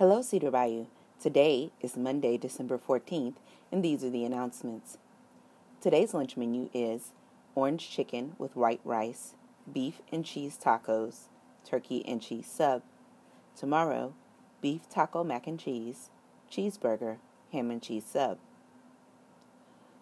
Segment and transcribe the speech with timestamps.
[0.00, 0.86] Hello, Cedar Bayou.
[1.20, 3.34] Today is Monday, December 14th,
[3.70, 4.96] and these are the announcements.
[5.82, 7.12] Today's lunch menu is
[7.54, 9.34] orange chicken with white rice,
[9.70, 11.24] beef and cheese tacos,
[11.66, 12.80] turkey and cheese sub.
[13.54, 14.14] Tomorrow,
[14.62, 16.08] beef taco mac and cheese,
[16.50, 17.18] cheeseburger,
[17.52, 18.38] ham and cheese sub.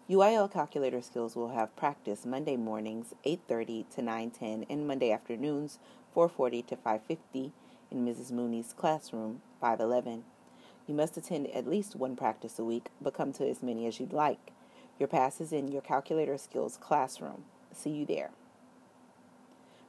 [0.09, 5.77] UIL calculator skills will have practice Monday mornings 8:30 to 9:10 and Monday afternoons
[6.15, 7.51] 4:40 to 5:50
[7.91, 8.31] in Mrs.
[8.31, 10.23] Mooney's classroom 511.
[10.87, 13.99] You must attend at least one practice a week, but come to as many as
[13.99, 14.51] you'd like.
[14.97, 17.45] Your pass is in your calculator skills classroom.
[17.73, 18.31] See you there.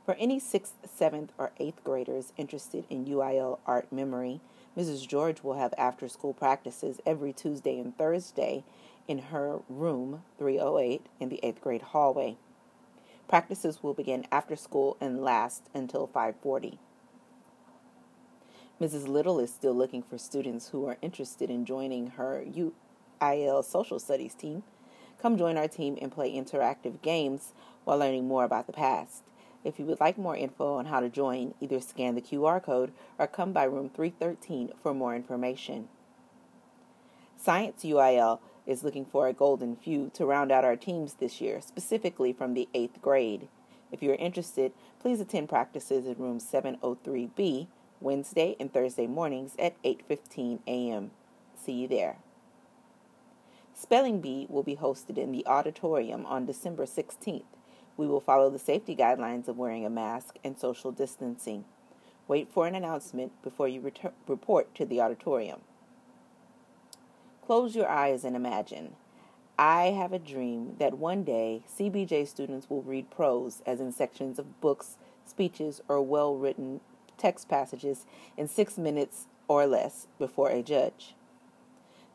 [0.05, 4.41] For any 6th, 7th, or 8th graders interested in UIL art memory,
[4.77, 5.07] Mrs.
[5.07, 8.65] George will have after school practices every Tuesday and Thursday
[9.07, 12.37] in her room 308 in the 8th grade hallway.
[13.29, 16.79] Practices will begin after school and last until 540.
[18.81, 19.09] Mrs.
[19.09, 24.33] Little is still looking for students who are interested in joining her UIL social studies
[24.33, 24.63] team.
[25.21, 27.53] Come join our team and play interactive games
[27.85, 29.23] while learning more about the past.
[29.65, 32.93] If you would like more info on how to join, either scan the QR code
[33.19, 35.89] or come by room 313 for more information.
[37.37, 41.61] Science UIL is looking for a golden few to round out our teams this year,
[41.61, 43.49] specifically from the 8th grade.
[43.93, 47.67] If you are interested, please attend practices in room 703B
[48.01, 51.11] Wednesday and Thursday mornings at 8:15 a.m.
[51.57, 52.17] See you there.
[53.75, 57.45] Spelling Bee will be hosted in the auditorium on December 16th.
[57.97, 61.65] We will follow the safety guidelines of wearing a mask and social distancing.
[62.29, 65.61] Wait for an announcement before you retur- report to the auditorium.
[67.45, 68.95] Close your eyes and imagine.
[69.59, 74.39] I have a dream that one day CBJ students will read prose, as in sections
[74.39, 76.81] of books, speeches, or well written
[77.21, 81.15] text passages in six minutes or less before a judge.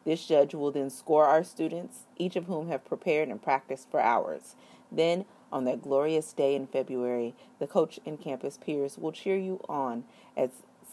[0.05, 3.99] This judge will then score our students, each of whom have prepared and practiced for
[3.99, 4.55] hours.
[4.91, 9.59] Then, on that glorious day in February, the coach and campus peers will cheer you
[9.67, 10.03] on
[10.37, 10.49] as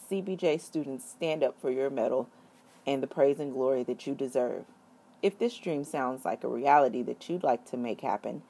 [0.09, 2.27] CBJ students stand up for your medal
[2.85, 4.65] and the praise and glory that you deserve.
[5.21, 8.41] If this dream sounds like a reality that you'd like to make happen,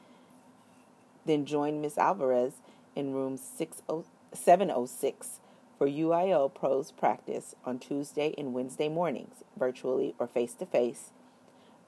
[1.25, 2.53] then join Miss Alvarez
[2.95, 5.39] in room 706
[5.83, 11.09] for UIL Prose practice on Tuesday and Wednesday mornings, virtually or face to face,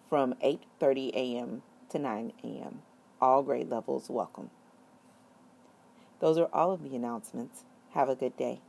[0.09, 1.61] from 8:30 a.m.
[1.87, 2.81] to 9 a.m.
[3.21, 4.49] All grade levels welcome.
[6.19, 7.63] Those are all of the announcements.
[7.91, 8.59] Have a good day.